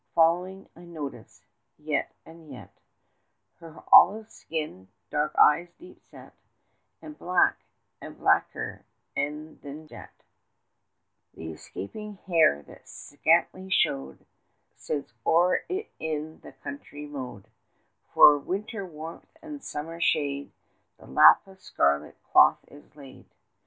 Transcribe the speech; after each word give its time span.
20 0.13 0.13
Following 0.15 0.69
I 0.75 0.81
notice, 0.85 1.43
yet 1.77 2.09
and 2.25 2.49
yet, 2.49 2.73
Her 3.59 3.83
olive 3.91 4.31
skin, 4.31 4.87
dark 5.11 5.35
eyes 5.39 5.67
deep 5.77 6.01
set, 6.09 6.33
And 7.03 7.15
black, 7.19 7.59
and 8.01 8.17
blacker 8.17 8.83
e'en 9.15 9.59
than 9.61 9.87
jet, 9.87 10.23
The 11.35 11.51
escaping 11.51 12.15
hair 12.25 12.63
that 12.63 12.89
scantly 12.89 13.69
showed, 13.69 14.25
Since 14.75 15.13
o'er 15.23 15.65
it 15.69 15.91
in 15.99 16.39
the 16.39 16.53
country 16.53 17.05
mode, 17.05 17.43
25 18.13 18.13
For 18.15 18.37
winter 18.39 18.83
warmth 18.83 19.37
and 19.39 19.63
summer 19.63 20.01
shade, 20.01 20.51
The 20.97 21.05
lap 21.05 21.45
of 21.45 21.61
scarlet 21.61 22.17
cloth 22.23 22.65
is 22.67 22.95
laid. 22.95 23.27